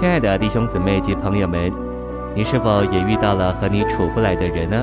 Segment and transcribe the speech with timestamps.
[0.00, 1.70] 亲爱的弟兄姊妹及朋友们，
[2.34, 4.82] 你是否也遇到了和你处不来的人呢？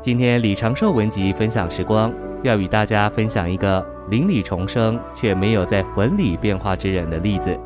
[0.00, 2.12] 今天李长寿文集分享时光，
[2.42, 7.56] 要与大家分享一个灵里重生却没有在魂里变化之人的例子。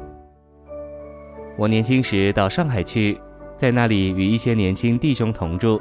[1.56, 3.18] 我年轻时到上海去，
[3.56, 5.80] 在那里与一些年轻弟兄同住。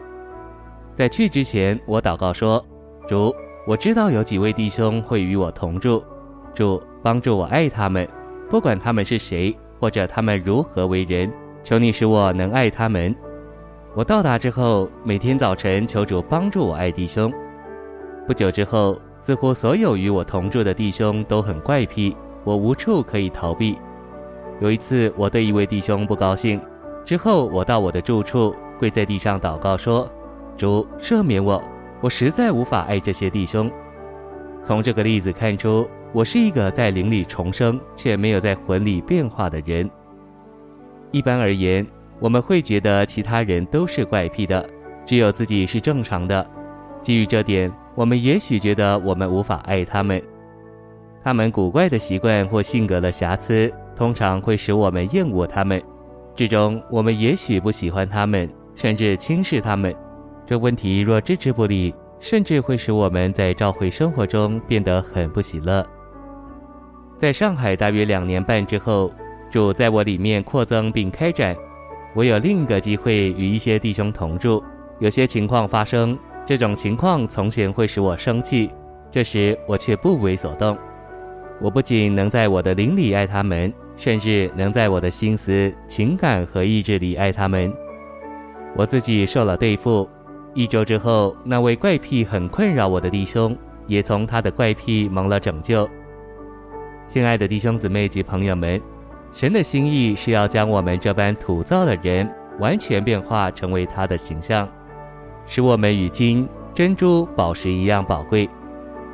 [0.96, 2.66] 在去之前，我祷告说
[3.10, 3.36] ：“主，
[3.68, 6.02] 我知道有几位弟兄会与我同住，
[6.56, 8.08] 主帮助我爱他们，
[8.50, 11.32] 不管他们是谁，或者他们如何为人，
[11.64, 13.16] 求你使我能爱他们。”
[13.96, 17.34] 我到达之后，每天早晨求主帮助我爱弟兄。
[18.28, 23.78] 不久之后，似乎所有与我同住的弟兄都很怪癖，我无处可以逃避。
[24.60, 26.62] 有一次，我对一位弟兄不高兴，
[27.06, 30.08] 之后我到我的住处，跪在地上祷告说
[30.58, 31.64] ：“主赦免我，
[32.02, 33.72] 我实在无法爱这些弟兄。”
[34.68, 39.90] 从这个例子看出，我是一个在灵里重生却没有在魂里变化的人。
[41.12, 41.88] 一般而言，
[42.20, 44.70] 我们会觉得其他人都是怪癖的，
[45.06, 46.46] 只有自己是正常的。
[47.02, 50.22] 基于这点，我们也许觉得我们无法爱他们。
[51.24, 55.82] 他们古怪的习惯或性格的瑕疵，通常会使我们厌恶他们，
[56.36, 59.96] 最终我们也许不喜欢他们，甚至轻视他们。
[60.46, 65.86] 这问题若置之不理，甚至会使我们在教会生活中变得很不喜乐。
[67.18, 69.12] 在上海大约两年半之后，
[69.50, 71.56] 主在我里面扩增并开展，
[72.16, 74.64] 我有另一个机会与一些弟兄同住。
[75.00, 78.72] 有些情况发生，这种情况从前会使我生气，
[79.10, 80.78] 这时我却不为所动。
[81.62, 83.74] 我不仅能在我的灵里爱他们。
[84.00, 87.74] 甚至能在我的心思、情感和意志里爱他们。
[88.76, 90.08] 我自己受了对付。
[90.58, 93.56] 一周之后，那位怪癖很困扰我的弟兄，
[93.86, 95.88] 也从他的怪癖蒙了拯救。
[97.06, 98.82] 亲爱的弟兄姊妹及朋友们，
[99.34, 104.68] 神的心意是要将我们这般土造的人完全变化成为他的形象，
[105.46, 108.50] 使我们与金、珍珠、宝石一样宝贵。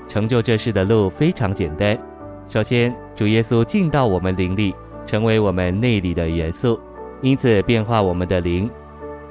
[0.08, 2.00] 成就这事的路非常简单。
[2.48, 4.74] 首先，主耶稣进到我们灵里，
[5.06, 6.80] 成为我们内里的元素，
[7.22, 8.72] 因此变化我们的灵。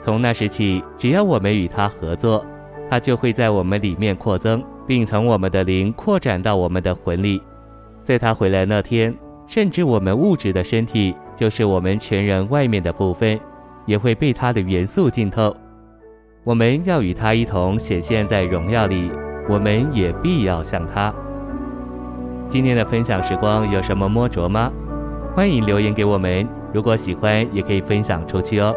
[0.05, 2.45] 从那时起，只要我们与他合作，
[2.91, 7.41] 他就会在我们里面扩增，并从我们的灵扩展到我们的魂里。
[8.03, 9.15] 在他回来那天，
[9.47, 13.39] 甚至我们物质的身体，就是我们全人外面的部分，
[13.87, 15.55] 也会被他的元素浸透。
[16.43, 19.09] 我们要与他一同显现在荣耀里，
[19.49, 21.15] 我们也必要像他。
[22.49, 24.69] 今天的分享时光有什么摸着吗？
[25.37, 26.45] 欢迎留言给我们。
[26.75, 28.75] 如果喜欢，也可以分享出去哦。